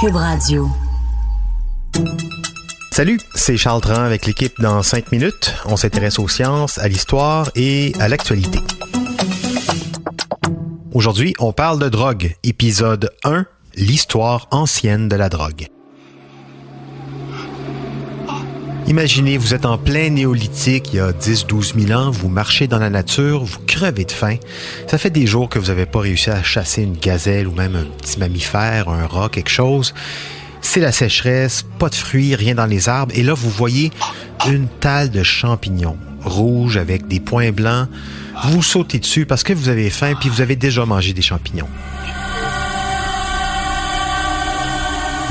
[0.00, 0.68] Cube Radio.
[2.92, 5.54] Salut, c'est Charles Tran avec l'équipe dans 5 minutes.
[5.64, 8.58] On s'intéresse aux sciences, à l'histoire et à l'actualité.
[10.92, 13.46] Aujourd'hui, on parle de drogue, épisode 1,
[13.76, 15.68] l'histoire ancienne de la drogue.
[18.88, 22.78] Imaginez, vous êtes en plein néolithique, il y a 10-12 000 ans, vous marchez dans
[22.78, 24.36] la nature, vous crevez de faim.
[24.86, 27.74] Ça fait des jours que vous n'avez pas réussi à chasser une gazelle ou même
[27.74, 29.92] un petit mammifère, un rat, quelque chose.
[30.60, 33.12] C'est la sécheresse, pas de fruits, rien dans les arbres.
[33.16, 33.90] Et là, vous voyez
[34.46, 37.88] une talle de champignons rouges avec des points blancs.
[38.44, 41.68] Vous sautez dessus parce que vous avez faim puis vous avez déjà mangé des champignons.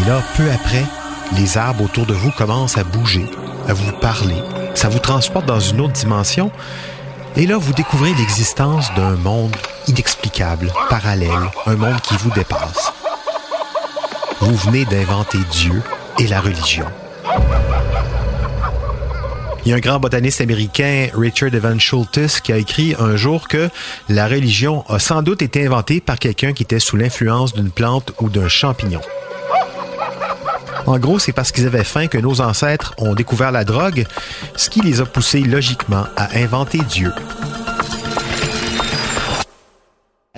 [0.00, 0.84] Et là, peu après,
[1.36, 3.26] les arbres autour de vous commencent à bouger,
[3.68, 4.42] à vous parler.
[4.74, 6.50] Ça vous transporte dans une autre dimension.
[7.36, 9.56] Et là, vous découvrez l'existence d'un monde
[9.86, 12.92] inexplicable, parallèle, un monde qui vous dépasse.
[14.40, 15.82] Vous venez d'inventer Dieu
[16.18, 16.86] et la religion.
[19.64, 23.46] Il y a un grand botaniste américain, Richard Evan Schultes, qui a écrit un jour
[23.46, 23.68] que
[24.08, 28.12] la religion a sans doute été inventée par quelqu'un qui était sous l'influence d'une plante
[28.20, 29.02] ou d'un champignon.
[30.90, 34.06] En gros, c'est parce qu'ils avaient faim que nos ancêtres ont découvert la drogue,
[34.56, 37.12] ce qui les a poussés logiquement à inventer Dieu.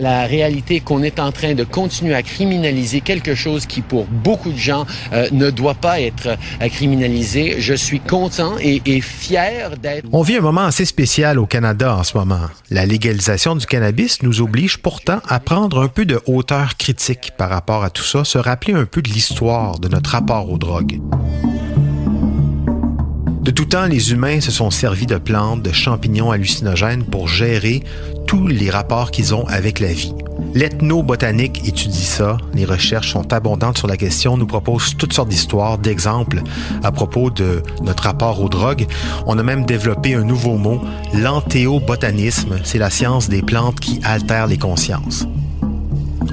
[0.02, 4.50] La réalité qu'on est en train de continuer à criminaliser quelque chose qui, pour beaucoup
[4.50, 7.60] de gens, euh, ne doit pas être euh, criminalisé.
[7.60, 10.08] Je suis content et, et fier d'être...
[10.10, 12.48] On vit un moment assez spécial au Canada en ce moment.
[12.68, 17.50] La légalisation du cannabis nous oblige pourtant à prendre un peu de hauteur critique par
[17.50, 20.98] rapport à tout ça, se rappeler un peu de l'histoire de notre rapport aux drogues.
[23.42, 27.82] De tout temps, les humains se sont servis de plantes, de champignons hallucinogènes pour gérer
[28.28, 30.14] tous les rapports qu'ils ont avec la vie.
[30.54, 32.36] L'ethnobotanique étudie ça.
[32.54, 36.40] Les recherches sont abondantes sur la question, nous propose toutes sortes d'histoires, d'exemples
[36.84, 38.86] à propos de notre rapport aux drogues.
[39.26, 40.80] On a même développé un nouveau mot,
[41.12, 42.60] l'antéobotanisme.
[42.62, 45.26] C'est la science des plantes qui altèrent les consciences.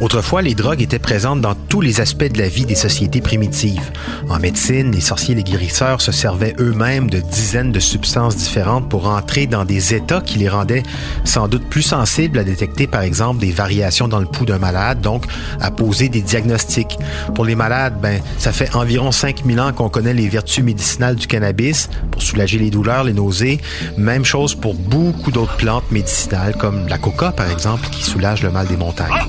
[0.01, 3.91] Autrefois, les drogues étaient présentes dans tous les aspects de la vie des sociétés primitives.
[4.29, 8.87] En médecine, les sorciers et les guérisseurs se servaient eux-mêmes de dizaines de substances différentes
[8.87, 10.83] pour entrer dans des états qui les rendaient
[11.25, 15.01] sans doute plus sensibles à détecter, par exemple, des variations dans le pouls d'un malade,
[15.01, 15.25] donc
[15.59, 16.97] à poser des diagnostics.
[17.35, 21.27] Pour les malades, ben, ça fait environ 5000 ans qu'on connaît les vertus médicinales du
[21.27, 23.59] cannabis pour soulager les douleurs, les nausées.
[23.97, 28.51] Même chose pour beaucoup d'autres plantes médicinales, comme la coca, par exemple, qui soulage le
[28.51, 29.27] mal des montagnes.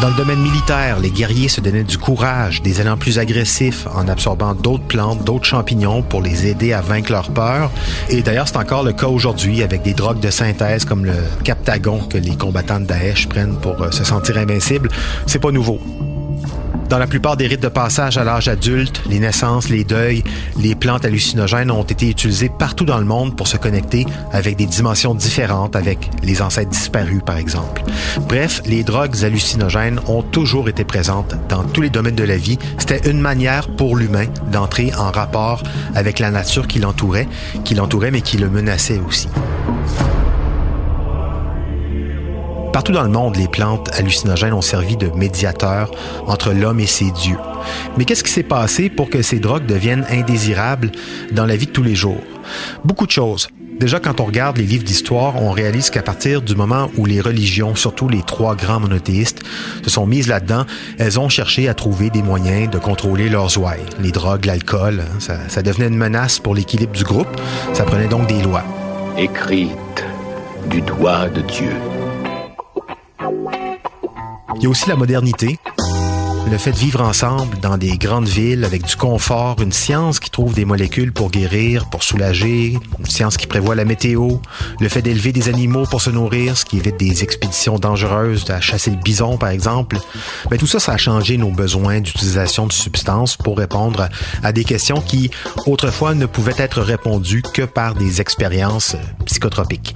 [0.00, 4.06] Dans le domaine militaire, les guerriers se donnaient du courage, des élans plus agressifs en
[4.06, 7.72] absorbant d'autres plantes, d'autres champignons pour les aider à vaincre leur peur.
[8.08, 11.98] Et d'ailleurs, c'est encore le cas aujourd'hui avec des drogues de synthèse comme le Captagon
[11.98, 14.88] que les combattants de Daesh prennent pour euh, se sentir invincibles.
[15.26, 15.80] C'est pas nouveau.
[16.88, 20.24] Dans la plupart des rites de passage à l'âge adulte, les naissances, les deuils,
[20.58, 24.64] les plantes hallucinogènes ont été utilisées partout dans le monde pour se connecter avec des
[24.64, 27.82] dimensions différentes, avec les ancêtres disparus par exemple.
[28.26, 32.58] Bref, les drogues hallucinogènes ont toujours été présentes dans tous les domaines de la vie.
[32.78, 35.62] C'était une manière pour l'humain d'entrer en rapport
[35.94, 37.28] avec la nature qui l'entourait,
[37.64, 39.28] qui l'entourait mais qui le menaçait aussi.
[42.78, 45.90] Partout dans le monde, les plantes hallucinogènes ont servi de médiateurs
[46.28, 47.36] entre l'homme et ses dieux.
[47.96, 50.92] Mais qu'est-ce qui s'est passé pour que ces drogues deviennent indésirables
[51.32, 52.22] dans la vie de tous les jours?
[52.84, 53.48] Beaucoup de choses.
[53.80, 57.20] Déjà, quand on regarde les livres d'histoire, on réalise qu'à partir du moment où les
[57.20, 59.40] religions, surtout les trois grands monothéistes,
[59.82, 60.64] se sont mises là-dedans,
[60.98, 63.86] elles ont cherché à trouver des moyens de contrôler leurs ouailles.
[63.98, 67.40] Les drogues, l'alcool, ça, ça devenait une menace pour l'équilibre du groupe.
[67.72, 68.62] Ça prenait donc des lois.
[69.16, 70.04] Écrite
[70.70, 71.72] du doigt de Dieu.
[74.58, 75.58] Il y a aussi la modernité.
[76.50, 80.30] Le fait de vivre ensemble dans des grandes villes avec du confort, une science qui
[80.30, 84.38] trouve des molécules pour guérir, pour soulager, une science qui prévoit la météo,
[84.80, 88.60] le fait d'élever des animaux pour se nourrir, ce qui évite des expéditions dangereuses, à
[88.60, 89.98] chasser le bison par exemple.
[90.50, 94.08] Mais tout ça, ça a changé nos besoins d'utilisation de substances pour répondre
[94.42, 95.30] à des questions qui
[95.66, 98.96] autrefois ne pouvaient être répondues que par des expériences
[99.26, 99.94] psychotropiques.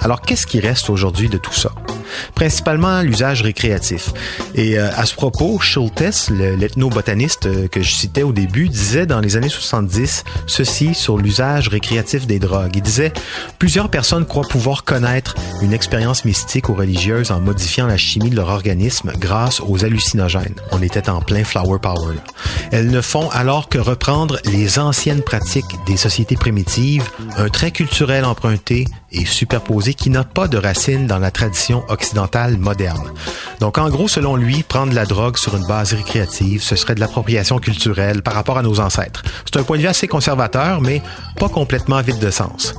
[0.00, 1.72] Alors qu'est-ce qui reste aujourd'hui de tout ça?
[2.34, 4.12] Principalement l'usage récréatif.
[4.54, 9.20] Et euh, à ce propos, Schultes, l'ethnobotaniste euh, que je citais au début, disait dans
[9.20, 12.76] les années 70 ceci sur l'usage récréatif des drogues.
[12.76, 13.12] Il disait
[13.58, 18.36] Plusieurs personnes croient pouvoir connaître une expérience mystique ou religieuse en modifiant la chimie de
[18.36, 20.56] leur organisme grâce aux hallucinogènes.
[20.70, 22.16] On était en plein flower power.
[22.70, 28.24] Elles ne font alors que reprendre les anciennes pratiques des sociétés primitives, un trait culturel
[28.24, 33.12] emprunté et superposé qui n'a pas de racines dans la tradition occidentale moderne.
[33.60, 37.00] Donc en gros, selon lui, prendre la drogue sur une base récréative, ce serait de
[37.00, 39.22] l'appropriation culturelle par rapport à nos ancêtres.
[39.44, 41.02] C'est un point de vue assez conservateur, mais
[41.38, 42.74] pas complètement vide de sens.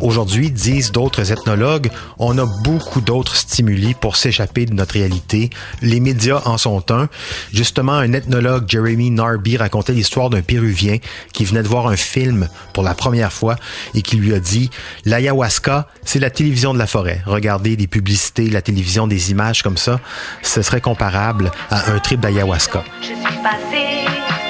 [0.00, 5.50] Aujourd'hui, disent d'autres ethnologues, on a beaucoup d'autres stimuli pour s'échapper de notre réalité.
[5.80, 7.08] Les médias en sont un.
[7.52, 10.98] Justement, un ethnologue, Jeremy Narby, racontait l'histoire d'un Péruvien
[11.32, 13.56] qui venait de voir un film pour la première fois
[13.94, 14.70] et qui lui a dit,
[15.04, 17.22] l'ayahuasca, c'est la télévision de la forêt.
[17.24, 20.00] Regardez des publicités, la télévision, des images comme ça,
[20.42, 22.84] ce serait comparable à un trip d'ayahuasca.
[23.00, 24.04] Je suis passé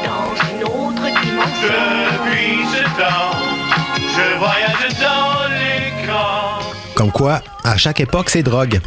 [0.04, 1.95] dans une autre dimension.
[6.96, 8.80] Comme quoi, à chaque époque, c'est drogue.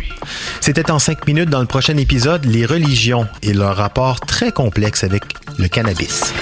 [0.61, 5.03] C'était en cinq minutes dans le prochain épisode, les religions et leur rapport très complexe
[5.03, 5.23] avec
[5.59, 6.33] le cannabis.